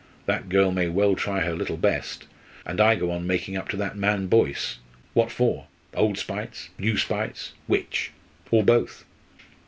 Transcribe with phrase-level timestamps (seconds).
[0.25, 2.25] That girl may well try her little best.
[2.65, 4.79] And I go making up to that man Boyce!
[5.13, 5.67] What for?
[5.93, 6.69] Old spites?
[6.79, 7.53] new spites?
[7.67, 8.09] which?
[8.49, 9.05] or both!"